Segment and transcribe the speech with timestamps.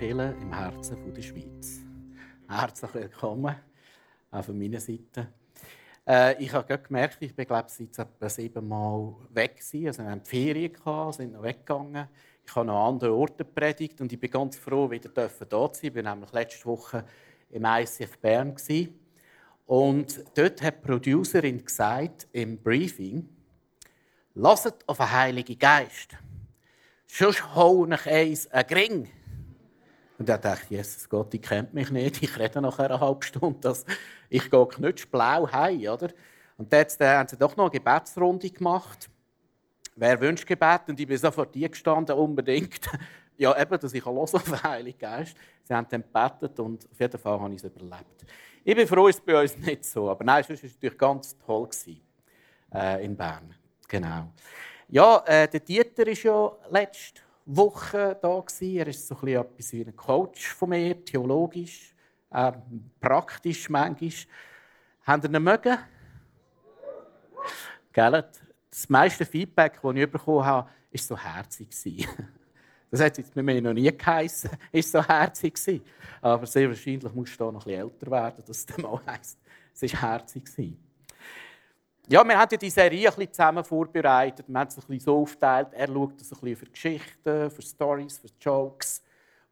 [0.00, 1.80] Kirche im Herzen der Schweiz.
[2.48, 3.54] Herzlich willkommen
[4.30, 5.28] auch von meiner Seite.
[6.08, 9.88] Äh, ich habe gemerkt, ich bin glaube ich, seit etwa sieben Mal weg gewesen.
[9.88, 12.08] Also wir die Ferien gehabt, sind noch weggegangen.
[12.46, 15.44] Ich habe noch an anderen Orten predigt und ich bin ganz froh, wieder da zu
[15.44, 15.70] sein.
[15.82, 17.04] Ich war nämlich letzte Woche
[17.50, 18.98] im ICF Bern gewesen.
[19.66, 23.28] und dort hat die Producerin gesagt im Briefing:
[24.32, 26.16] "Lasst auf den Heiligen Geist,
[27.06, 29.19] sonst hau ich eins einen Gring."
[30.20, 33.22] Und dann dachte ich, Jesus Gott, ich kennt mich nicht, ich rede nach einer halben
[33.22, 33.86] Stunde, dass
[34.28, 36.10] ich gehe knutschblau heim, oder?
[36.58, 39.08] Und dann haben sie doch noch eine Gebetsrunde gemacht.
[39.96, 40.82] Wer wünscht Gebet?
[40.88, 42.80] Und ich bin sofort die gestanden, unbedingt.
[43.38, 45.34] Ja, eben, dass ich hören auf Heiligen Geist.
[45.64, 48.26] Sie haben dann gebetet und auf jeden Fall habe ich es überlebt.
[48.62, 50.10] Ich bin froh, ist bei uns nicht so.
[50.10, 52.02] Aber nein, es war natürlich ganz toll gewesen,
[52.74, 53.54] äh, in Bern.
[53.88, 54.30] Genau.
[54.88, 57.22] Ja, äh, der Dieter ist ja letzte
[57.56, 58.76] Woche da gewesen.
[58.76, 61.94] Er ist so ein bisschen etwas wie ein Coach von mir, theologisch,
[62.30, 62.52] äh,
[63.00, 64.10] praktisch manchmal.
[65.04, 65.78] Haben ihr ihn mögen?
[67.92, 68.24] Gell?
[68.70, 72.08] Das meiste Feedback, das ich bekommen habe, war so herzig.
[72.90, 75.84] Das hat jetzt mit mir noch nie geheißen, ist so herzig gewesen.
[76.20, 79.38] Aber sehr wahrscheinlich musst du da noch ein älter werden, dass es dann mal heisst,
[79.72, 80.76] es war herzig.
[82.12, 84.44] Ja, wir haben ja die Serie ein bisschen zusammen vorbereitet.
[84.48, 85.68] Wir haben es ein bisschen so aufgeteilt.
[85.70, 89.00] Er schaut das ein bisschen für Geschichten, für Stories, für Jokes.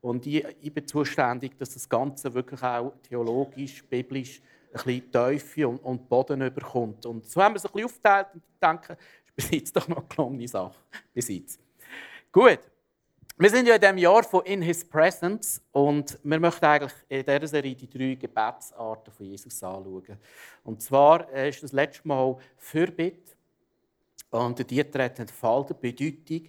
[0.00, 4.42] Und ich, ich bin zuständig, dass das Ganze wirklich auch theologisch, biblisch
[4.72, 7.06] ein bisschen Teufel und, und Boden überkommt.
[7.06, 8.92] Und so haben wir es ein bisschen aufgeteilt und ich denke,
[9.24, 10.74] ist bis jetzt doch noch eine gelungene Sache.
[11.14, 11.60] Bis jetzt.
[12.32, 12.58] Gut.
[13.40, 17.24] Wir sind ja in diesem Jahr von In His Presence und wir möchten eigentlich in
[17.24, 20.18] dieser Serie die drei Gebetsarten von Jesus anschauen.
[20.64, 23.36] Und zwar äh, ist das letzte Mal Fürbitte
[24.30, 26.48] und der Dieter hat entfaltet Bedeutung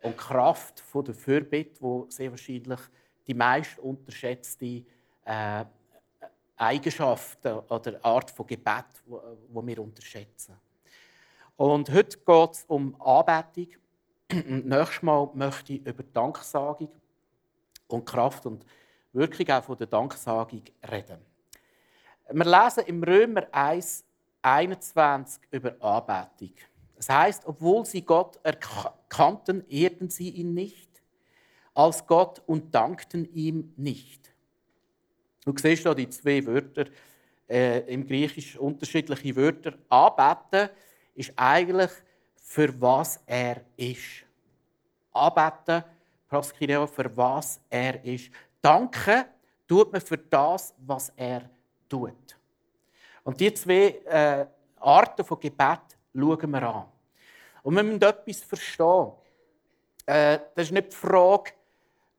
[0.00, 2.80] und Kraft von der Fürbitte, wo sehr wahrscheinlich
[3.26, 4.82] die meist unterschätzte
[5.26, 5.64] äh,
[6.56, 10.56] Eigenschaften oder Art von Gebet, wo wir unterschätzen.
[11.58, 13.79] Und heute geht es um Anbetung
[14.32, 16.90] und nächstes Mal möchte ich über Danksagung
[17.88, 18.64] und Kraft und
[19.12, 21.18] Wirkung auch von der Danksagung reden.
[22.30, 24.04] Wir lesen im Römer 1,
[24.42, 26.54] 21 über Anbetung.
[26.96, 30.90] Das heißt, obwohl sie Gott erkannten, ehrten sie ihn nicht
[31.74, 34.32] als Gott und dankten ihm nicht.
[35.44, 36.86] Du siehst hier die zwei Wörter
[37.48, 39.74] äh, im Griechisch unterschiedliche Wörter.
[39.88, 40.70] Anbeten
[41.14, 41.90] ist eigentlich
[42.50, 44.26] für was er ist.
[45.12, 45.84] Anbeten,
[46.28, 48.28] Proskireo, für was er ist.
[48.60, 49.24] Danken
[49.68, 51.48] tut man für das, was er
[51.88, 52.36] tut.
[53.22, 54.46] Und die zwei äh,
[54.80, 56.86] Arten von Gebet schauen wir an.
[57.62, 59.12] Und wir müssen etwas verstehen.
[60.06, 61.52] Äh, das ist nicht die Frage,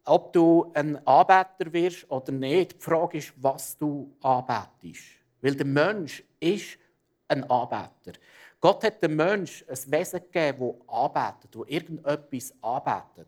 [0.06, 2.78] ob du ein Anbeter wirst oder nicht.
[2.78, 5.03] Die Frage ist, was du anbetest.
[5.42, 6.78] Weil der Mensch ist
[7.28, 8.18] ein Anbeter.
[8.62, 13.28] Gott hat dem Menschen ein Wesen gegeben, das arbeitet, das irgendetwas arbeitet.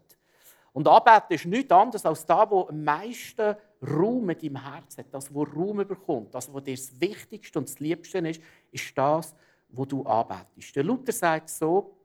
[0.71, 5.07] Und Arbeiten ist nichts anderes als das, was am meisten Raum in deinem Herz hat.
[5.11, 9.35] Das, was Raum bekommt, das, was dir das Wichtigste und das Liebste ist, ist das,
[9.69, 10.75] was du arbeitest.
[10.75, 11.95] Der Luther sagt so,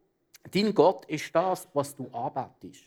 [0.50, 2.84] dein Gott ist das, was du arbeitest.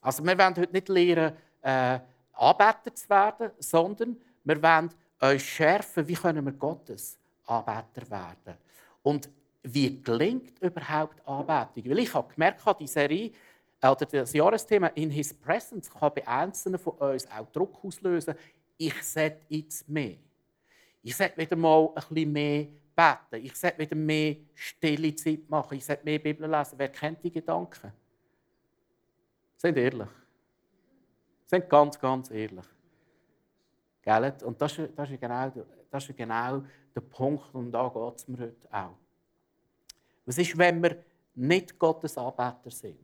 [0.00, 2.00] Also wir wollen heute nicht lernen, äh,
[2.32, 4.90] Arbeiter zu werden, sondern wir wollen
[5.20, 8.58] euch schärfen, wie können wir Gottes Anbeter werden.
[9.02, 9.28] Und
[9.62, 11.90] wie gelingt überhaupt Anbetung?
[11.90, 13.32] Weil ich habe gemerkt, die Serie
[13.82, 18.34] oder das Jahresthema in His Presence kann bei Einzelnen von uns auch Druck auslösen.
[18.76, 20.16] Ich sollte jetzt mehr.
[21.02, 23.44] Ich sollte wieder mal ein bisschen mehr beten.
[23.44, 25.76] Ich sollte wieder mehr stille Zeit machen.
[25.76, 26.74] Ich sollte mehr Bibel lesen.
[26.78, 27.92] Wer kennt die Gedanken?
[29.56, 30.08] Sind ehrlich.
[31.46, 32.64] Sind ganz, ganz ehrlich.
[34.02, 34.34] Gell?
[34.44, 35.52] Und das ist, das, ist genau,
[35.90, 36.62] das ist genau
[36.94, 38.96] der Punkt, und da geht es mir heute auch.
[40.26, 41.04] Was ist, wenn wir
[41.34, 42.98] nicht Gottes Anbeter sind?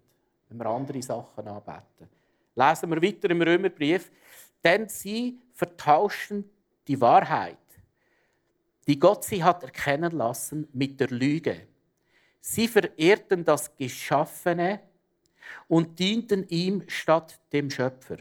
[0.48, 2.08] Wenn wir andere Sachen anbeten?
[2.54, 4.10] Lesen wir weiter im Römerbrief.
[4.62, 6.44] Denn sie vertauschen
[6.86, 7.56] die Wahrheit,
[8.86, 11.66] die Gott sie hat erkennen lassen, mit der Lüge.
[12.40, 14.80] Sie verehrten das Geschaffene
[15.68, 18.18] und dienten ihm statt dem Schöpfer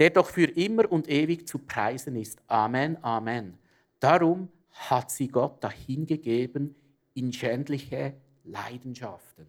[0.00, 2.40] der doch für immer und ewig zu preisen ist.
[2.46, 3.58] Amen, Amen.
[4.00, 6.74] Darum hat sie Gott dahingegeben
[7.14, 8.14] in schändliche
[8.44, 9.46] Leidenschaften.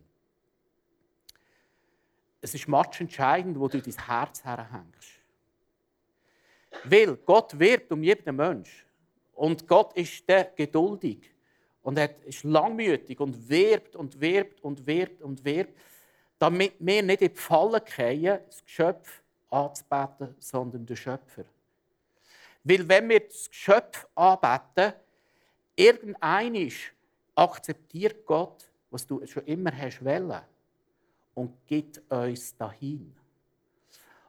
[2.41, 5.21] Es ist entscheidend, wo du dein Herz herhängst.
[6.83, 8.85] Weil Gott wirbt um jeden Mensch.
[9.33, 11.31] Und Gott ist der geduldig
[11.83, 15.77] und er ist langmütig und wirbt und wirbt und wirbt und wirbt,
[16.37, 21.45] damit wir nicht in die Falle fallen, das Geschöpf anzubeten, sondern den Schöpfer.
[22.63, 24.93] Weil wenn wir das Geschöpf anbeten,
[25.75, 26.93] irgendeinisch
[27.35, 30.41] akzeptiert Gott, was du schon immer hast wollen
[31.33, 33.15] und gibt uns dahin.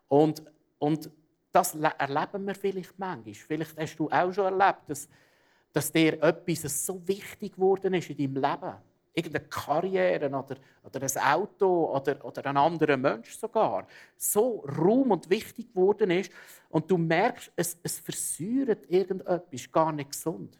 [0.08, 0.42] Und,
[0.78, 1.10] und
[1.50, 3.34] das erleben wir vielleicht manchmal.
[3.34, 5.08] Vielleicht hast du auch schon erlebt, dass,
[5.72, 8.91] dass dir etwas so wichtig geworden ist in deinem Leben.
[9.14, 13.86] Irgendeine Karriere oder, oder ein Auto oder, oder ein anderer Mensch sogar.
[14.16, 16.32] So Raum und wichtig geworden ist.
[16.70, 20.58] Und du merkst, es, es versäuert irgendetwas, gar nicht gesund.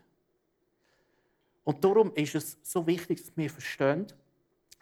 [1.65, 4.07] Und darum ist es so wichtig, dass wir verstehen,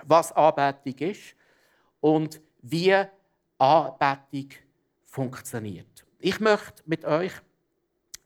[0.05, 1.37] was Anbetung ist
[2.01, 2.97] und wie
[3.59, 4.51] Anbetung
[5.05, 6.07] funktioniert.
[6.19, 7.33] Ich möchte mit euch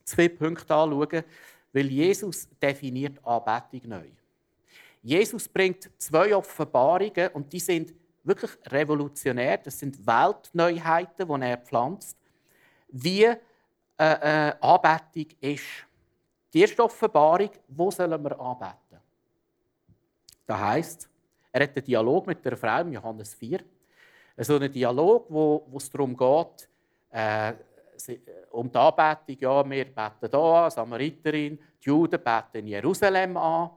[0.05, 1.25] zwei Punkte anschauen,
[1.73, 4.09] weil Jesus definiert Anbetung neu.
[5.05, 7.93] Jesus bringt zwei Offenbarungen und die sind
[8.23, 9.59] wirklich revolutionär.
[9.59, 12.17] Das sind Weltneuheiten, die er pflanzt,
[12.89, 13.37] wie äh,
[13.99, 15.87] äh, Anbetung ist.
[16.55, 18.99] Die erste Offenbarung, wo sollen wir anbeten?
[20.47, 21.11] Da heißt,
[21.53, 23.61] er hat einen Dialog mit der Frau im Johannes 4.
[24.39, 26.69] So einen Dialog, wo, wo es darum geht,
[27.11, 27.53] äh,
[28.53, 29.37] um die Anbetung.
[29.39, 33.71] Ja, wir beten hier an, Samariterin, die Juden beten in Jerusalem an.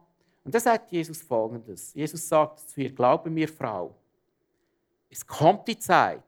[0.47, 1.93] Und da sagt Jesus Folgendes.
[1.93, 3.93] Jesus sagt zu ihr, glaube mir, Frau,
[5.09, 6.23] es kommt die Zeit,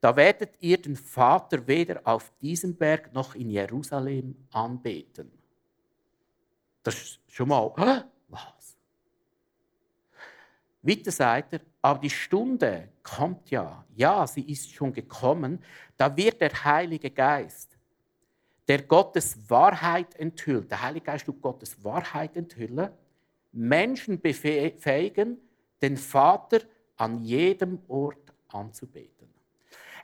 [0.00, 5.30] da werdet ihr den Vater weder auf diesem Berg noch in Jerusalem anbeten.
[6.82, 7.70] Das ist schon mal,
[8.28, 8.78] was?
[10.80, 15.62] Weiter sagt er, aber die Stunde kommt ja, ja, sie ist schon gekommen,
[15.98, 17.76] da wird der Heilige Geist,
[18.66, 22.90] der Gottes Wahrheit enthüllt, der Heilige Geist tut Gottes Wahrheit enthüllen,
[23.58, 25.36] Menschen befähigen,
[25.82, 26.60] den Vater
[26.96, 29.28] an jedem Ort anzubeten.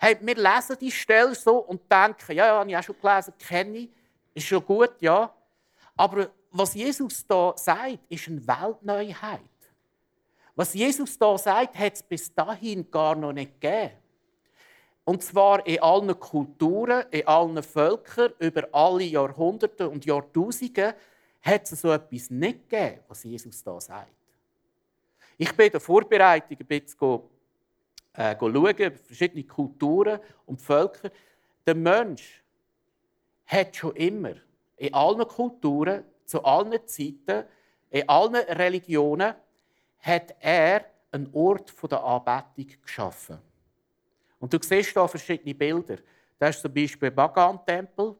[0.00, 3.32] Hey, wir lesen die Stelle so und denken, ja, ja, habe ich auch schon gelesen,
[3.38, 3.90] kenne ich,
[4.34, 5.32] ist schon gut, ja.
[5.96, 9.40] Aber was Jesus da sagt, ist eine Weltneuheit.
[10.56, 13.92] Was Jesus da sagt, hat es bis dahin gar noch nicht gegeben.
[15.04, 20.94] Und zwar in allen Kulturen, in allen Völkern, über alle Jahrhunderte und Jahrtausende
[21.44, 24.12] hat es so etwas nicht gegeben, was Jesus da sagt.
[25.36, 27.20] Ich bin in der Vorbereitung ein bisschen
[28.14, 31.10] äh, schauen, verschiedene Kulturen und Völker.
[31.66, 32.42] Der Mensch
[33.46, 34.34] hat schon immer
[34.76, 37.44] in allen Kulturen zu allen Zeiten,
[37.90, 39.34] in allen Religionen,
[39.98, 43.38] hat er einen Ort der Anbetung geschaffen.
[44.38, 45.98] Und du siehst hier verschiedene Bilder.
[46.38, 48.16] Das ist zum Beispiel der Bagan-Tempel.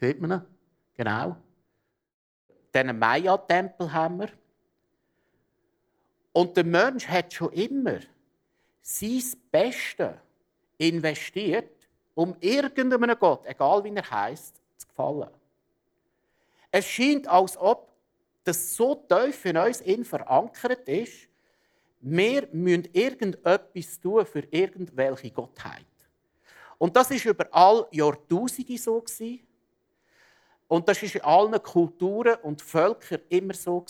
[0.00, 0.46] Sieht man ihn?
[0.94, 1.36] Genau.
[2.74, 4.28] Diesen Maya-Tempel haben wir.
[6.32, 7.98] Und der Mensch hat schon immer
[8.82, 10.14] sein Bestes
[10.76, 11.72] investiert,
[12.14, 15.30] um irgendeinem Gott, egal wie er heißt, zu gefallen.
[16.70, 17.88] Es scheint, als ob
[18.44, 21.28] das so tief in uns in verankert ist,
[22.00, 25.84] wir müssen irgendetwas tun für irgendwelche Gottheit.
[26.78, 29.40] Und das ist über all Jahrtausende so gewesen.
[30.68, 33.84] Und das ist in allen Kulturen und Völkern immer so.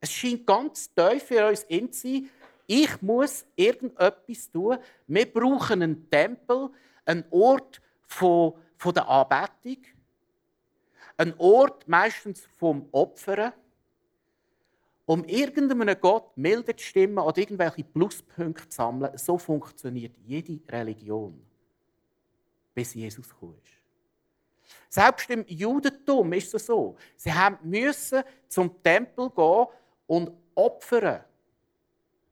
[0.00, 2.30] Es scheint ganz tief für uns in zu sein,
[2.66, 4.78] ich muss irgendetwas tun.
[5.08, 6.70] Wir brauchen einen Tempel,
[7.04, 9.84] einen Ort von, von der Anbetung
[11.20, 13.52] ein Ort meistens vom Opfern,
[15.04, 19.18] um irgendeinem Gott milde zu stimmen oder irgendwelche Pluspunkte zu sammeln.
[19.18, 21.38] So funktioniert jede Religion,
[22.74, 23.79] bis Jesus gekommen ist.
[24.90, 26.96] Selbst im Judentum ist es so.
[27.16, 27.30] Sie
[27.62, 29.66] müssen zum Tempel gehen
[30.08, 31.24] und opfern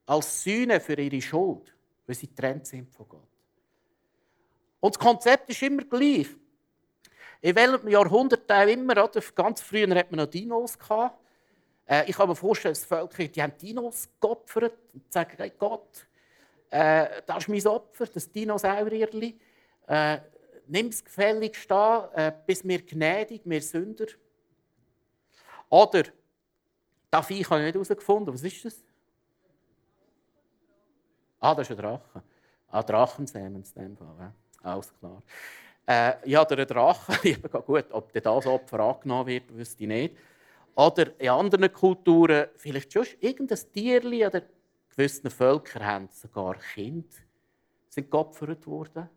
[0.04, 1.72] als Sühne für ihre Schuld,
[2.04, 3.28] weil sie getrennt sind von Gott.
[4.80, 6.26] Und das Konzept ist immer gleich.
[7.40, 9.22] In welchem Jahrhundert auch immer, oder?
[9.36, 10.76] ganz früher hat man noch Dinos.
[11.86, 16.08] Äh, ich kann mir vorstellen, dass Völker die haben Dinos geopfert und sagen, hey Gott,
[16.70, 19.38] äh, das ist mein Opfer, das Dinosaurierli.
[19.86, 20.18] Äh,
[20.68, 24.06] Nimm es gefälligst an, äh, bis mir gnädig, mir Sünder.
[25.68, 26.04] Oder,
[27.10, 28.32] das Viech habe ich nicht herausgefunden.
[28.32, 28.84] Was ist das?
[31.40, 32.22] Ah, das ist ein Drache.
[32.70, 34.14] Ah, Drachensämen in dem Fall.
[34.18, 34.34] Ja.
[34.62, 35.22] Alles klar.
[35.86, 40.16] Äh, ja, der Drache, bin gut, ob das Opfer angenommen wird, wüsste ich nicht.
[40.74, 44.42] Oder in anderen Kulturen vielleicht schon irgendein Tierli oder
[44.90, 47.08] gewissen Völker haben sogar Kinder
[47.88, 49.08] sind geopfert worden,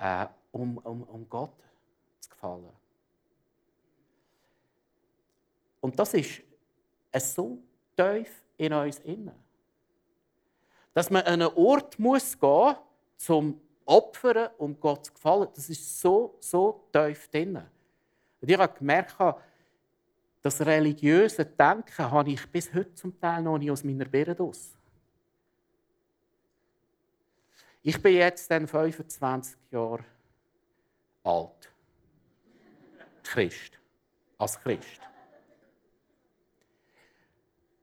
[0.00, 1.54] äh, um, um, um Gott
[2.20, 2.68] zu gefallen.
[5.80, 6.42] Und das ist
[7.12, 7.58] so
[7.96, 9.34] tief in uns innen.
[10.92, 12.74] Dass man an einen Ort muss gehen
[13.16, 15.48] zum Opfern, um Gott zu gefallen.
[15.54, 17.56] Das ist so, so tief drin.
[18.40, 19.16] Und ich habe gemerkt,
[20.42, 24.76] das religiöse Denken habe ich bis heute zum Teil noch nicht aus meiner Birne aus.
[27.82, 30.04] Ich bin jetzt dann 25 Jahre
[31.24, 31.72] alt.
[33.22, 33.78] Christ.
[34.38, 35.00] Als Christ.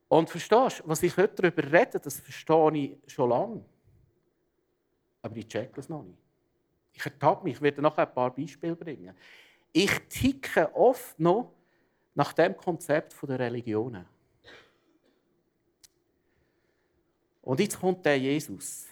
[0.08, 3.66] Und verstehst du, was ich heute darüber rede, das verstehe ich schon lange.
[5.22, 6.18] Aber ich check das noch nicht.
[6.94, 9.16] Ich ertappe mich, ich werde noch ein paar Beispiele bringen.
[9.72, 11.54] Ich ticke oft noch
[12.16, 14.06] nach dem Konzept der Religionen.
[17.42, 18.87] Und jetzt kommt der Jesus.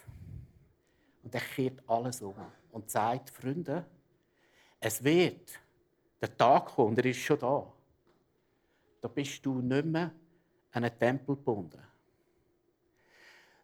[1.25, 2.35] Und er kehrt alles um
[2.71, 3.83] und sagt, Freunde,
[4.79, 5.59] es wird
[6.21, 7.65] der Tag kommen, und er ist schon da.
[9.01, 10.11] Da bist du nicht mehr
[10.71, 11.81] an einen Tempel gebunden.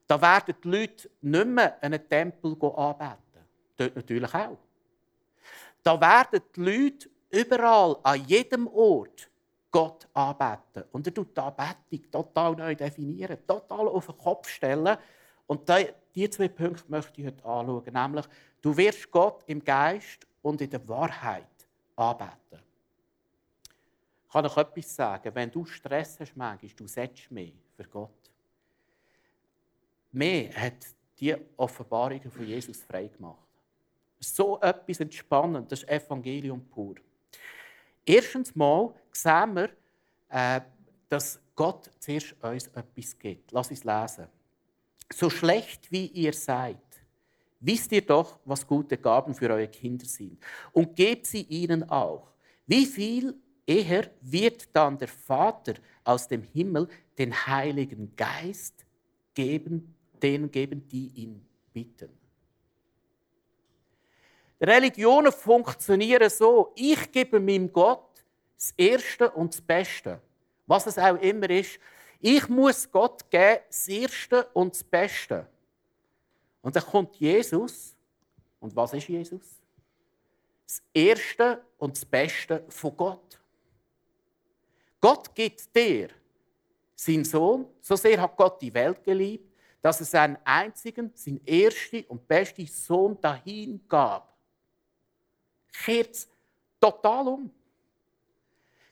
[0.07, 3.45] Da werden die Leute nicht mehr an einen Tempel anbeten.
[3.77, 4.57] Dort natürlich auch.
[5.83, 9.29] Da werden die Leute überall, an jedem Ort,
[9.69, 10.83] Gott anbeten.
[10.91, 14.97] Und er tut die Anbetung total neu definieren, total auf den Kopf stellen.
[15.45, 15.69] Und
[16.15, 17.93] diese zwei Punkte möchte ich heute anschauen.
[17.93, 18.25] Nämlich,
[18.61, 21.47] du wirst Gott im Geist und in der Wahrheit
[21.95, 22.59] anbeten.
[24.25, 25.33] Ich kann noch etwas sagen.
[25.35, 28.31] Wenn du Stress hast, manchmal, du setzt mehr für Gott.
[30.11, 30.85] Mehr hat
[31.19, 33.37] die Offenbarungen von Jesus freigemacht.
[34.19, 36.95] So etwas entspannend, das ist Evangelium pur.
[38.05, 39.69] Erstens mal sehen wir,
[40.29, 40.61] äh,
[41.09, 43.51] dass Gott zuerst uns etwas gibt.
[43.51, 44.27] Lass uns lesen.
[45.13, 46.77] So schlecht wie ihr seid,
[47.59, 50.37] wisst ihr doch, was gute Gaben für eure Kinder sind.
[50.71, 52.27] Und gebt sie ihnen auch.
[52.65, 56.87] Wie viel eher wird dann der Vater aus dem Himmel
[57.17, 58.85] den Heiligen Geist
[59.33, 62.09] geben, denen geben, die ihn bitten.
[64.59, 68.23] Religionen funktionieren so, ich gebe meinem Gott
[68.55, 70.21] das Erste und das Beste,
[70.67, 71.79] was es auch immer ist.
[72.23, 75.47] Ich muss Gott geben das Erste und das Beste.
[76.61, 77.95] Und dann kommt Jesus.
[78.59, 79.41] Und was ist Jesus?
[80.67, 83.41] Das Erste und das Beste von Gott.
[84.99, 86.09] Gott gibt dir
[86.95, 89.51] seinen Sohn, so sehr hat Gott die Welt geliebt,
[89.81, 94.37] dass er seinen einzigen, seinen ersten und besten Sohn dahin gab.
[95.73, 96.29] Kehrt es
[96.79, 97.51] total um.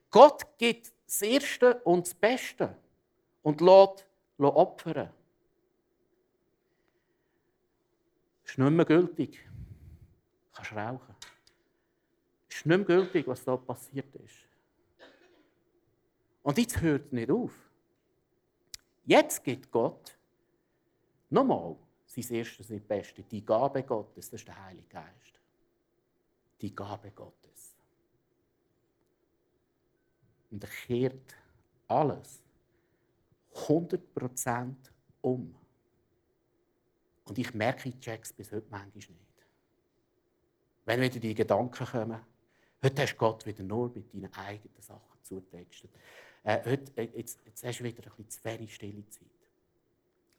[0.10, 2.76] Gott gibt das Erste und das Beste
[3.44, 4.06] und lässt,
[4.38, 5.10] lässt opfern.
[8.46, 9.40] Ist nicht mehr gültig.
[9.42, 11.16] Du kannst rauchen.
[12.50, 14.48] Ist nicht mehr gültig, was da passiert ist.
[16.42, 17.54] Und jetzt hört es nicht auf.
[19.06, 20.18] Jetzt gibt Gott
[21.30, 25.40] nochmal sein erstes, sein Bestes, die Gabe Gottes, das ist der Heilige Geist.
[26.62, 27.76] Die Gabe Gottes.
[30.52, 31.36] Und er kehrt
[31.88, 32.42] alles
[33.70, 34.76] 100%
[35.22, 35.56] um.
[37.26, 39.46] Und ich merke, ich check's bis heute manchmal nicht.
[40.86, 42.20] Wenn wieder die Gedanken kommen,
[42.84, 45.92] heute hast Gott wieder nur mit deinen eigenen Sachen zutextet.
[46.44, 49.28] Äh, heute, äh, jetzt, jetzt hast du wieder ein bisschen zu wenig stille Zeit.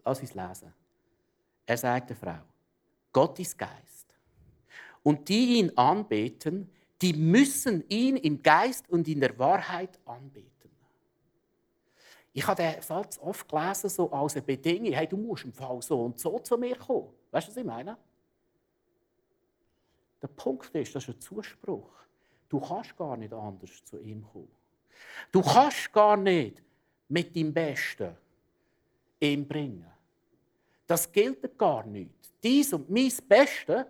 [0.04, 0.74] Lass uns lesen.
[1.66, 2.40] Er sagt der Frau,
[3.12, 4.06] Gott ist Geist.
[5.04, 6.68] Und die ihn anbeten,
[7.00, 10.49] die müssen ihn im Geist und in der Wahrheit anbeten.
[12.32, 15.82] Ich habe den Satz oft gelesen, so als eine Bedingung, hey, du musst im Fall
[15.82, 17.08] so und so zu mir kommen.
[17.30, 17.96] Weißt du, was ich meine?
[20.22, 21.90] Der Punkt ist, das ist ein Zuspruch.
[22.48, 24.50] Du kannst gar nicht anders zu ihm kommen.
[25.32, 26.62] Du kannst gar nicht
[27.08, 28.16] mit dem Besten
[29.18, 29.86] ihm bringen.
[30.86, 32.10] Das gilt gar nicht.
[32.42, 33.86] Dies und mein Beste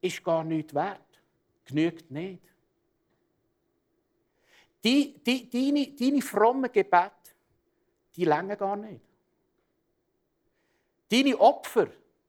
[0.00, 1.00] ist gar nicht wert.
[1.64, 2.42] Genügt nicht.
[4.84, 7.10] Die, die, deine, deine frommen Gebete,
[8.14, 9.00] die länger gar nicht.
[11.10, 11.88] Deine Opfer,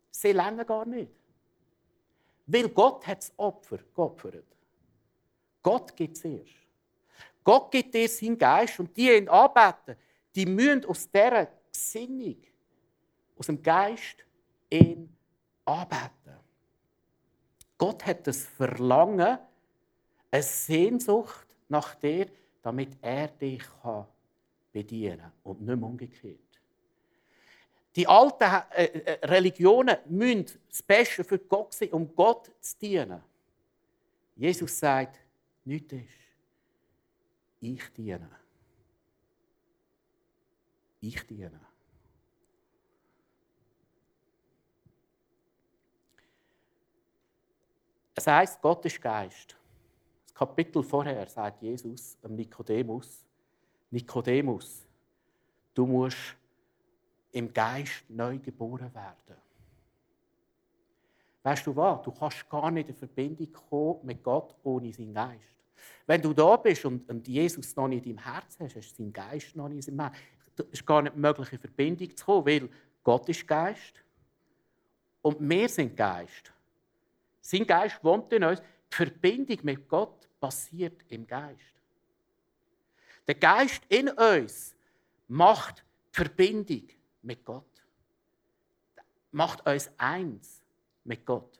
[0.10, 1.12] sie länger gar nicht.
[2.48, 4.46] Weil Gott hat das Opfer geopfert.
[5.62, 6.54] Gott gibt es erst.
[7.44, 9.96] Gott gibt dir seinen Geist und die ihn anbeten,
[10.34, 12.38] die müssen aus dieser Gesinnung,
[13.38, 14.26] aus dem Geist,
[14.70, 15.16] ihn
[15.66, 16.40] anbeten.
[17.78, 19.38] Gott hat das Verlangen,
[20.32, 22.28] eine Sehnsucht nach dir,
[22.66, 24.08] damit er dich kann
[24.74, 26.40] bedienen kann und nicht mehr umgekehrt.
[27.96, 33.22] Die alten äh, äh, Religionen müssen das Beste für Gott sein, um Gott zu dienen.
[34.36, 35.20] Jesus sagt,
[35.64, 36.10] nichts ist.
[37.62, 38.32] Ich diene.
[41.02, 41.62] Ich diene.
[48.16, 49.56] Es heißt, Gott ist Geist.
[50.36, 53.26] Kapitel vorher sagt Jesus Nikodemus:
[53.90, 54.86] Nikodemus,
[55.74, 56.36] du musst
[57.32, 59.42] im Geist neu geboren werden.
[61.42, 62.02] Weißt du was?
[62.02, 65.56] Du kannst gar nicht in Verbindung kommen mit Gott ohne seinen Geist.
[66.06, 68.96] Wenn du da bist und, und Jesus noch nicht in deinem Herz hast, hast du
[68.96, 70.22] seinen Geist noch nicht in deinem Herz.
[70.58, 72.70] Es ist gar nicht möglich, in Verbindung zu kommen, weil
[73.04, 74.04] Gott ist Geist
[75.22, 76.52] und wir sind Geist.
[77.42, 78.62] Sein Geist wohnt in uns.
[78.96, 81.60] Die Verbindung mit Gott passiert im Geist.
[83.28, 84.74] Der Geist in uns
[85.28, 85.84] macht
[86.14, 86.88] die Verbindung
[87.22, 87.66] mit Gott.
[89.32, 90.62] Macht uns eins
[91.04, 91.60] mit Gott.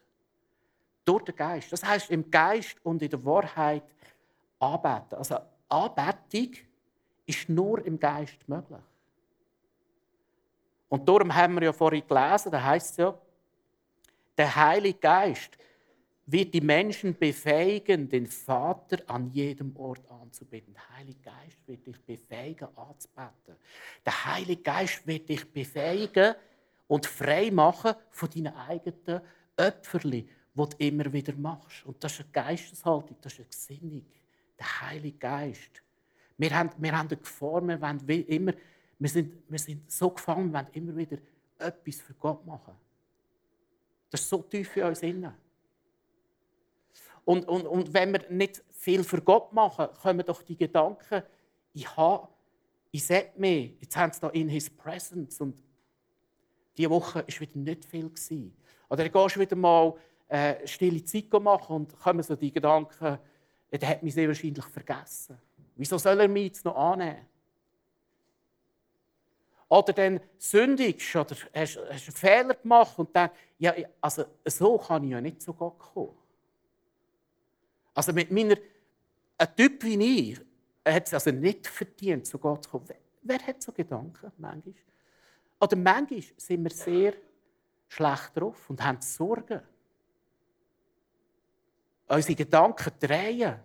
[1.04, 1.74] Durch den Geist.
[1.74, 3.84] Das heißt im Geist und in der Wahrheit
[4.58, 5.16] arbeiten.
[5.16, 5.38] Also
[5.68, 6.56] Anbetung
[7.26, 8.80] ist nur im Geist möglich.
[10.88, 13.18] Und darum haben wir ja vorhin gelesen, da heißt es ja,
[14.38, 15.58] der Heilige Geist
[16.28, 20.74] wird die Menschen befähigen, den Vater an jedem Ort anzubeten.
[20.74, 23.56] Der Heilige Geist wird dich befähigen, anzubeten.
[24.06, 26.36] Der Heilige Geist wird dich befähigen
[26.88, 29.22] und frei machen von deinen eigenen
[29.58, 31.86] Opferli, die du immer wieder machst.
[31.86, 34.06] Und das ist eine Geisteshaltung, das ist eine Gesinnung.
[34.58, 35.82] Der Heilige Geist.
[36.38, 38.54] Wir haben, wir haben eine Geform, wir, wollen immer,
[38.98, 41.18] wir, sind, wir sind so gefangen, wir wollen immer wieder
[41.60, 42.74] etwas für Gott machen.
[44.10, 45.45] Das ist so tief in uns innen.
[47.26, 51.24] Und, und, und wenn wir nicht viel für Gott machen, kommen doch die Gedanken,
[51.74, 52.28] ich habe,
[52.92, 55.62] ich sehe mich, jetzt haben sie da in His Presence und
[56.78, 58.10] diese Woche war wieder nicht viel.
[58.10, 58.56] Gewesen.
[58.90, 59.96] Oder dann gehst du wieder mal
[60.28, 63.18] äh, stille Zeit machen und kommen so die Gedanken,
[63.72, 65.38] der hat mich sehr wahrscheinlich vergessen.
[65.76, 67.26] Wieso soll er mich jetzt noch annehmen?
[69.68, 75.04] Oder dann sündigst oder hast, hast einen Fehler gemacht und denkst, ja, also so kann
[75.04, 76.16] ich ja nicht zu Gott kommen.
[77.96, 78.58] Also mit meiner,
[79.38, 80.42] ein Typ wie ich,
[80.86, 82.86] hat es also nicht verdient, zu Gott zu kommen.
[83.24, 84.76] Wer, hat so Gedanken manchmal?
[85.60, 87.14] Oder manchmal sind wir sehr
[87.88, 89.62] schlecht drauf und haben Sorgen.
[92.08, 93.60] Unsere Gedanken drehen.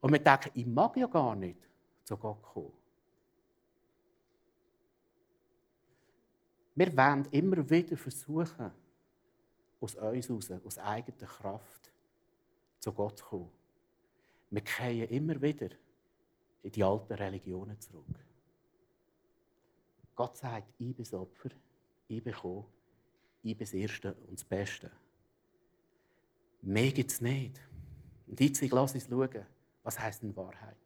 [0.00, 1.60] Und wir denken, ich mag ja gar nicht
[2.04, 2.72] zu Gott kommen.
[6.74, 8.70] Wir wollen immer wieder versuchen,
[9.80, 11.77] aus uns heraus, aus eigener Kraft,
[12.78, 13.50] zu Gott zu kommen.
[14.50, 15.68] Wir kehren immer wieder
[16.62, 18.06] in die alten Religionen zurück.
[20.14, 21.50] Gott sagt, ich bin das Opfer,
[22.08, 22.64] ich bin gekommen,
[23.42, 24.90] ich bin das Erste und das Beste.
[26.62, 27.60] Mehr gibt es nicht.
[28.26, 29.46] Und jetzt lass uns schauen,
[29.82, 30.76] was heisst denn Wahrheit?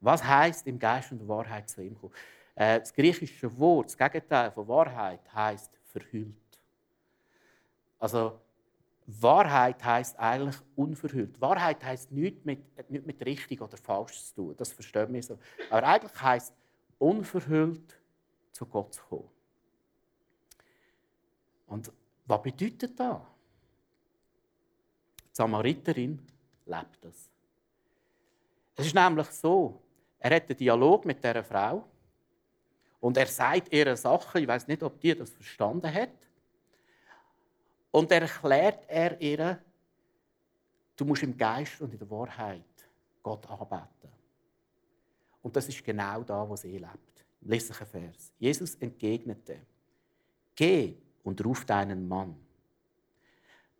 [0.00, 2.12] Was heisst im Geist und der Wahrheit zu ihm kommen?
[2.54, 6.34] Äh, das griechische Wort, das Gegenteil von Wahrheit, heißt verhüllt.
[7.98, 8.40] Also
[9.06, 11.40] Wahrheit heißt eigentlich unverhüllt.
[11.40, 14.54] Wahrheit heißt nichts mit, nicht mit richtig oder falsch zu tun.
[14.56, 15.38] Das verstehen wir so.
[15.70, 16.54] Aber eigentlich heißt
[16.98, 17.98] unverhüllt
[18.52, 19.28] zu Gott zu kommen.
[21.66, 21.90] Und
[22.26, 23.20] was bedeutet das?
[25.24, 26.20] Die Samariterin
[26.66, 27.30] lebt das.
[28.76, 29.80] Es ist nämlich so,
[30.18, 31.84] er hat einen Dialog mit dieser Frau
[33.00, 36.10] und er sagt ihr Sachen, ich weiß nicht, ob die das verstanden hat.
[37.92, 39.62] Und erklärt er ihr,
[40.96, 42.64] du musst im Geist und in der Wahrheit
[43.22, 44.10] Gott anbeten.
[45.42, 47.24] Und das ist genau da, wo sie lebt.
[47.42, 48.32] Im letzten Vers.
[48.38, 49.60] Jesus entgegnete,
[50.54, 52.34] geh und ruf deinen Mann.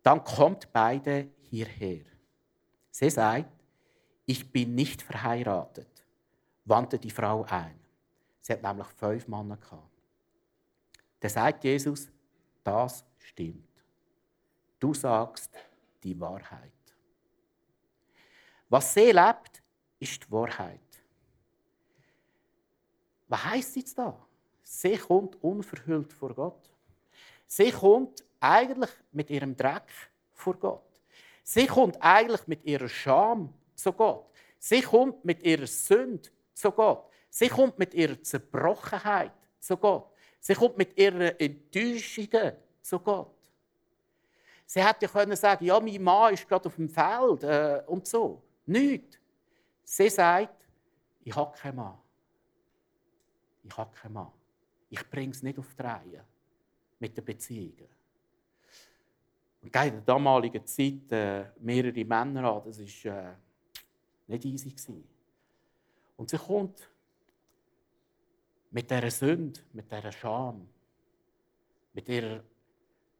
[0.03, 2.03] Dann kommt beide hierher.
[2.91, 3.49] Sie sagt,
[4.25, 6.05] ich bin nicht verheiratet,
[6.65, 7.79] wandte die Frau ein.
[8.41, 9.89] Sie hat nämlich fünf Männer gehabt.
[11.19, 12.09] Da sagt Jesus,
[12.63, 13.72] das stimmt.
[14.83, 15.49] Du sagst
[16.03, 16.73] die Wahrheit.
[18.67, 19.63] Was sie lebt,
[19.97, 20.81] ist die Wahrheit.
[23.29, 24.13] Was heißt jetzt da?
[24.61, 26.69] Sie kommt unverhüllt vor Gott.
[27.47, 29.89] Sie kommt eigentlich mit ihrem Dreck
[30.33, 31.01] vor Gott.
[31.45, 34.25] Sie kommt eigentlich mit ihrer Scham zu Gott.
[34.59, 37.09] Sie kommt mit ihrer Sünde zu Gott.
[37.29, 40.11] Sie kommt mit ihrer Zerbrochenheit zu Gott.
[40.41, 43.32] Sie kommt mit ihren Enttäuschungen zu Gott.
[44.65, 48.41] Sie hätte können sagen, ja, mein Mann ist gerade auf dem Feld äh, und so.
[48.65, 49.19] Nicht.
[49.83, 50.67] Sie sagt,
[51.23, 51.97] ich habe keinen Mann.
[53.63, 54.31] Ich habe keinen Mann.
[54.89, 56.25] Ich bringe es nicht auf die Reihe
[56.99, 57.89] mit den Beziehungen.
[59.61, 63.35] Und in der damaligen Zeit äh, mehrere Männer an, das war äh,
[64.27, 64.69] nicht easy.
[64.69, 65.07] Gewesen.
[66.17, 66.89] Und sie kommt
[68.71, 70.67] mit dieser Sünde, mit dieser Scham,
[71.93, 72.43] mit ihrer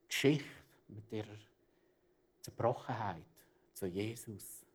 [0.08, 0.63] Geschichte,
[0.94, 1.38] mit ihrer
[2.42, 3.26] Zerbrochenheit
[3.74, 4.66] zu Jesus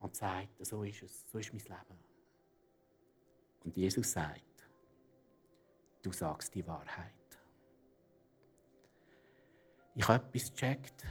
[0.00, 1.98] und sagt, so ist es, so ist mein Leben.
[3.64, 4.68] Und Jesus sagt,
[6.02, 7.12] du sagst die Wahrheit.
[9.94, 11.04] Ich habe etwas gecheckt.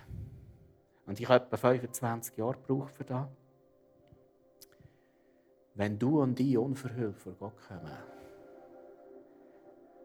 [1.05, 3.27] Und ich habe etwa 25 Jahre gebraucht für das.
[5.73, 7.97] Wenn du und ich unverhüllt vor Gott kommen,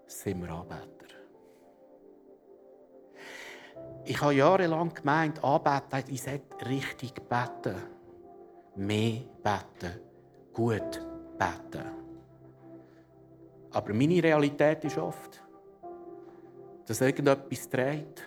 [0.06, 1.19] sind wir Anbeter.
[4.04, 7.76] Ich habe jahrelang gemeint, Anbeter, ich sollte richtig beten.
[8.76, 10.00] Mehr beten.
[10.52, 11.00] Gut
[11.38, 11.84] beten.
[13.72, 15.42] Aber meine Realität ist oft,
[16.86, 18.22] dass irgendetwas dreht.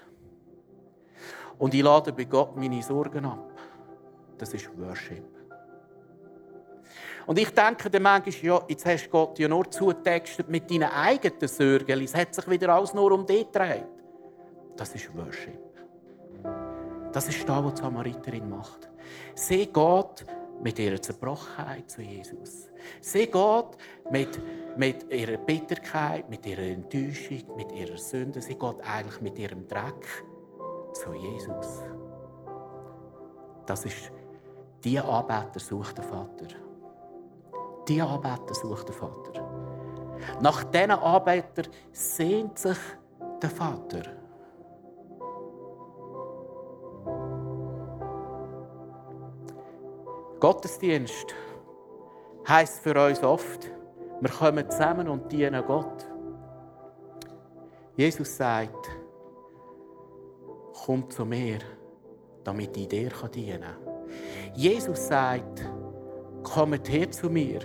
[1.58, 3.52] Und ich lade bei Gott meine Sorgen ab.
[4.38, 5.24] Das ist Worship.
[7.26, 11.48] Und ich denke dann manchmal, ja, jetzt hast Gott ja nur zugetextet mit deinen eigenen
[11.48, 12.04] Sorgen.
[12.04, 13.86] Es hat sich wieder alles nur um dich gedreht.
[14.76, 15.63] Das ist Worship.
[17.14, 18.90] Das ist das, was die Samariterin macht.
[19.36, 20.26] Sie geht
[20.62, 22.70] mit ihrer Zerbrochenheit zu Jesus.
[23.02, 23.78] Sie geht
[24.12, 24.40] mit,
[24.78, 28.42] mit ihrer Bitterkeit, mit ihrer Enttäuschung, mit ihrer Sünde.
[28.42, 30.26] Sie geht eigentlich mit ihrem Dreck
[30.94, 31.84] zu Jesus.
[33.66, 34.12] Das ist
[34.84, 36.48] die Anbeter sucht der Vater.
[37.88, 39.32] Die Anbeter sucht der Vater.
[40.42, 42.78] Nach diesen Anbetern sehnt sich
[43.42, 44.23] der Vater.
[50.44, 51.34] Gottesdienst
[52.46, 53.72] heisst für uns oft,
[54.20, 56.06] wir kommen zusammen und dienen Gott.
[57.96, 58.90] Jesus sagt,
[60.86, 61.60] komm zu mir,
[62.44, 64.54] damit ich dir dienen kann.
[64.54, 65.66] Jesus sagt,
[66.44, 67.62] kommt her zu mir,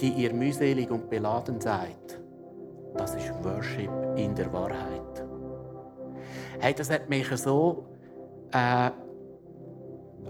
[0.00, 2.22] die ihr mühselig und beladen seid.
[2.94, 5.26] Das ist Worship in der Wahrheit.
[6.60, 7.84] Hey, das hat mich so
[8.52, 8.92] äh,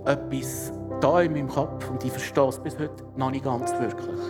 [0.04, 4.20] etwas da in meinem Kopf und ich verstehe es bis heute noch nicht ganz wirklich.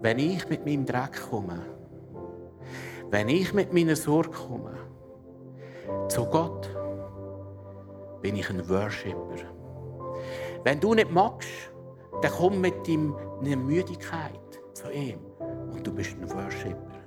[0.00, 1.60] Wenn ich mit meinem Dreck komme,
[3.10, 4.74] wenn ich mit meiner Sorge komme,
[6.08, 6.68] zu Gott,
[8.20, 9.36] bin ich ein Worshipper.
[10.64, 11.48] Wenn du nicht magst,
[12.22, 14.40] dann komm mit deiner Müdigkeit
[14.72, 15.18] zu ihm
[15.72, 17.03] und du bist ein Worshipper.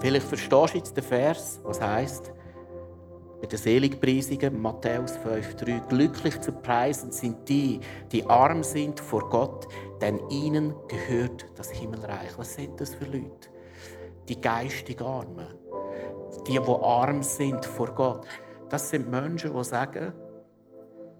[0.00, 2.32] Vielleicht verstehst du jetzt den Vers, was heißt,
[3.40, 7.80] bei den Seligpreisungen, Matthäus 5,3, glücklich zu preisen sind die,
[8.10, 9.68] die arm sind vor Gott,
[10.00, 12.38] denn ihnen gehört das Himmelreich.
[12.38, 13.48] Was sind das für Leute?
[14.28, 15.54] Die geistig Armen,
[16.46, 18.26] die, die arm sind vor Gott.
[18.68, 20.12] Das sind Menschen, die sagen,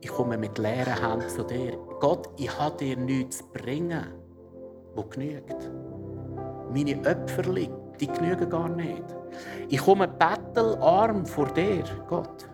[0.00, 1.78] ich komme mit leeren Händen zu dir.
[2.00, 4.06] Gott, ich habe dir nichts zu bringen,
[4.94, 5.70] wo genügt.
[6.72, 9.04] Meine Opferli, die genügen gar nicht.
[9.68, 12.48] Ich komme bettelarm vor dir, Gott.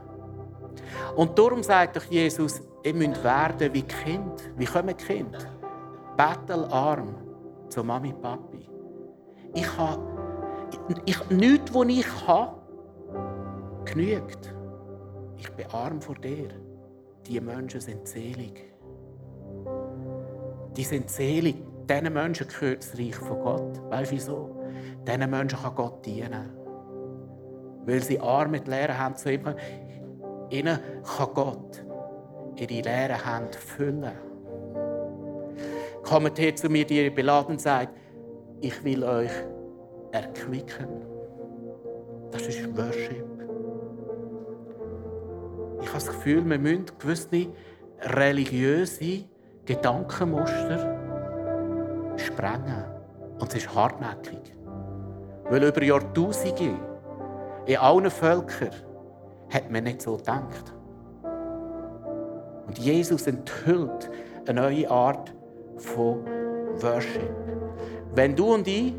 [1.17, 4.51] Und darum sagt doch Jesus, ihr müsst werden wie Kind.
[4.57, 5.37] Wie kommen Kind?
[6.17, 7.15] Bettelarm
[7.69, 8.69] zu Mami Papi.
[9.55, 10.01] Ich habe
[11.05, 12.57] ich, nichts, was ich habe,
[13.85, 14.55] genügt.
[15.37, 16.49] Ich bin arm vor dir.
[17.27, 18.73] Die Menschen sind selig.
[20.77, 21.57] Die sind selig.
[21.89, 23.91] Diesen Menschen gehört das Reich von Gott.
[23.91, 24.62] Weißt du wieso?
[25.07, 26.51] Diesen Menschen kann Gott dienen.
[27.85, 29.55] Weil sie arm mit leeren Händen zu ihm.
[30.51, 30.79] Ihnen
[31.17, 31.85] kann Gott
[32.57, 34.13] ihre leeren Hände füllen.
[36.03, 37.89] Kommt her zu mir, die ihr beladen seid.
[38.61, 39.31] Ich will euch
[40.13, 40.89] erquicken.
[42.31, 43.27] Das ist Worship.
[45.81, 47.49] Ich habe das Gefühl, wir müssen gewisse
[48.01, 49.25] religiöse
[49.65, 50.99] Gedankenmuster
[52.17, 52.85] sprengen.
[53.39, 54.55] Und es ist hartnäckig.
[55.53, 56.79] Weil über Jahrtausende
[57.67, 58.71] in allen Völkern
[59.53, 60.73] hat man nicht so gedacht.
[62.67, 64.11] Und Jesus enthüllt
[64.49, 65.35] eine neue Art
[65.77, 66.25] von
[66.81, 67.31] Worship.
[68.15, 68.95] Wenn du und ich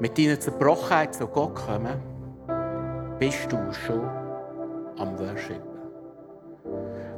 [0.00, 2.02] mit deiner Zerbrochenheit zu Gott kommen,
[3.20, 4.04] bist du schon
[4.98, 5.62] am Worship.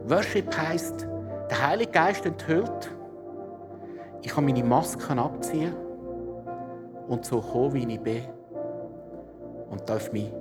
[0.05, 1.09] Worship heisst,
[1.51, 2.95] der Heilige Geist enthüllt,
[4.21, 5.88] ich kann meine Masken abziehen
[7.09, 8.23] und so kommen, wie ich bin.
[9.71, 10.33] Und darf mich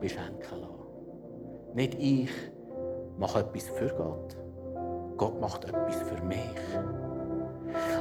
[0.00, 1.74] beschenken lassen.
[1.74, 2.30] Nicht ich
[3.18, 4.36] mache etwas für Gott.
[5.16, 6.38] Gott macht etwas für mich.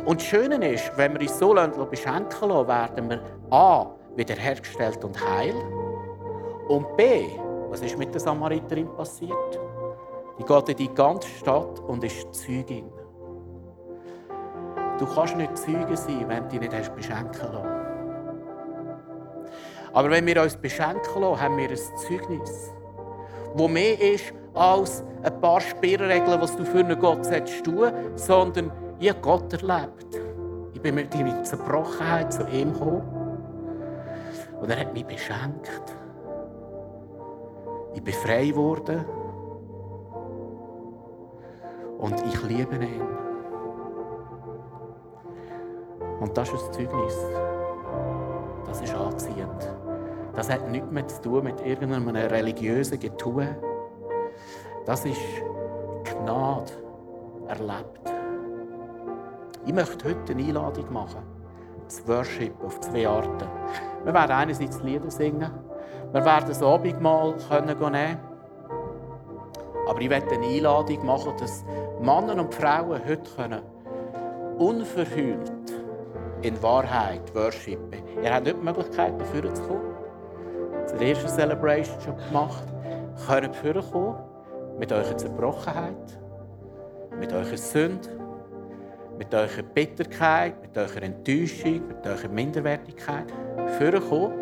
[0.06, 1.54] Und das Schöne ist, wenn wir uns so
[1.86, 3.88] beschenken lassen, werden wir A.
[4.16, 5.56] wiederhergestellt und heil.
[6.68, 7.26] Und B.
[7.70, 9.60] Was ist mit der Samariterin passiert?
[10.38, 12.92] Die geht in die ganze Stadt und ist Zeugin.
[14.98, 17.79] Du kannst nicht Zeuge sein, wenn du dich nicht beschenken lassen.
[19.94, 22.72] Aber wenn wir uns beschenken lassen, haben wir ein Zeugnis,
[23.54, 27.28] wo mehr ist als ein paar Spielregeln, was du für einen Gott
[27.64, 30.20] tun, sondern ich Gott erlebt.
[30.74, 33.02] Ich bin mit meiner Zerbrochenheit zu ihm gekommen
[34.62, 35.96] und er hat mich beschenkt.
[37.94, 39.04] Ich bin frei geworden
[41.98, 43.02] und ich liebe ihn.
[46.20, 47.49] Und das ist ein Zeugnis.
[48.70, 49.68] Das ist anziehend.
[50.36, 53.58] Das hat nichts mehr zu tun mit irgendeinem religiösen Getue.
[54.86, 55.20] Das ist
[56.04, 56.72] Gnade
[57.48, 58.14] erlebt.
[59.66, 61.24] Ich möchte heute eine Einladung machen.
[61.86, 63.48] Das Worship auf zwei Arten.
[64.04, 65.52] Wir werden einerseits Lieder singen.
[66.12, 68.18] Wir werden das Abendmahl nehmen können.
[69.88, 71.66] Aber ich werde eine Einladung machen, dass
[72.00, 73.62] Männer und Frauen heute können
[74.60, 75.52] unverhüllt
[76.42, 78.02] in Wahrheit worshipen.
[78.24, 79.96] Ihr habt nicht die Möglichkeit, dafür zu kommen.
[80.88, 82.64] Zur ersten Celebration schon gemacht.
[83.30, 84.16] Ihr könnt vorkommen
[84.80, 86.20] mit eurer Zerbrochenheit,
[87.20, 88.10] mit eurer Sünde,
[89.18, 93.26] mit eurer Bitterkeit, mit eurer Enttäuschung, mit eurer Minderwertigkeit.
[93.78, 94.34] Vorkommen,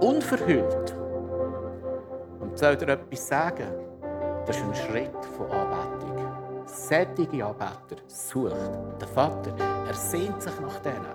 [0.00, 0.94] unverhüllt.
[2.40, 3.68] Und soll dir etwas sagen?
[4.46, 6.23] Das ist ein Schritt von Anbetung.
[6.74, 8.56] Sättige Anbeter sucht
[9.00, 9.54] der Vater.
[9.86, 11.06] Er sehnt sich nach denen.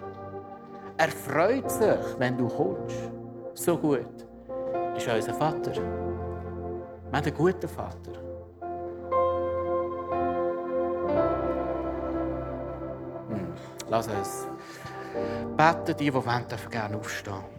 [0.98, 2.95] Er freut sich, wenn du kommst.
[3.56, 4.08] So gut
[4.95, 5.76] ist unser Vater.
[5.76, 5.82] Wir
[7.12, 8.13] haben einen guten Vater.
[13.28, 13.54] Hm.
[13.89, 14.48] Lass uns
[15.58, 17.59] beten, die, die wollen, dürfen gerne aufstehen.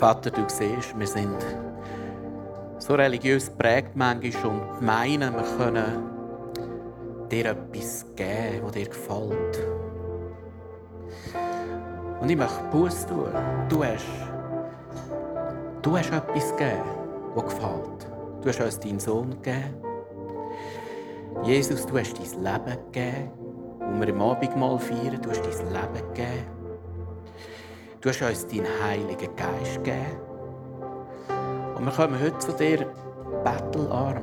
[0.00, 1.36] Vater, du siehst, wir sind
[2.78, 9.58] so religiös geprägt manchmal und meinen, wir können dir etwas geben, das dir gefällt.
[12.18, 13.28] Und ich möchte Buß tun.
[13.68, 14.06] Du hast,
[15.82, 16.82] du hast etwas gegeben,
[17.34, 18.08] das gefällt.
[18.40, 19.74] Du hast uns deinen Sohn gegeben.
[21.42, 23.30] Jesus, du hast dein Leben gegeben.
[23.80, 26.59] Und wir im Abendmahl feiern, du hast dein Leben gegeben.
[28.00, 30.16] Du hast uns deinen Heiligen Geist gegeben.
[31.76, 32.86] Und wir kommen heute zu dir
[33.44, 34.22] bettelarm.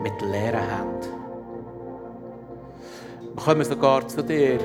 [0.00, 1.08] Mit leeren Händen.
[3.34, 4.60] Wir kommen sogar zu dir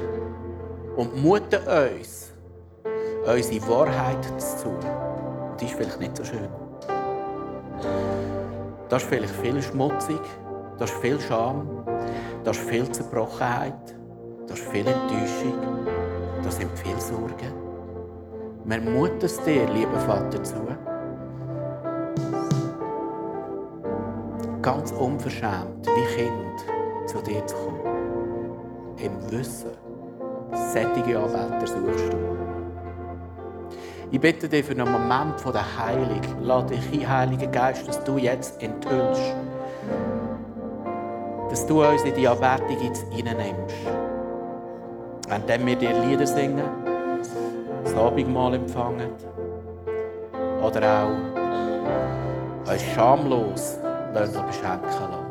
[0.96, 2.32] und muten uns,
[3.26, 4.76] unsere Wahrheit zu tun.
[5.50, 6.50] Und die ist vielleicht nicht so schön.
[8.90, 10.22] Das ist vielleicht viel schmutzig,
[10.78, 11.84] das ist viel Scham,
[12.44, 13.96] das ist viel Zerbrochenheit,
[14.48, 16.03] das ist viel Enttäuschung.
[16.44, 17.54] Das sind viele Sorgen.
[18.66, 20.56] Wir muten es dir, lieber Vater, zu.
[24.62, 27.80] Ganz unverschämt, wie Kind, zu dir zu kommen.
[28.98, 29.72] Im Wissen,
[30.54, 32.18] sättige Anbeter suchst du.
[34.12, 36.22] Ich bitte dich für einen Moment von der Heilung.
[36.42, 39.36] Lass dich ein, Heiliger Geist, dass du jetzt enthüllst.
[41.50, 43.76] Dass du uns in die Anbetung jetzt reinnimmst
[45.28, 46.64] während wir dir Lieder singen,
[47.84, 49.10] das Abendmahl empfangen
[50.62, 53.78] oder auch uns schamlos
[54.14, 55.23] beschenken lassen.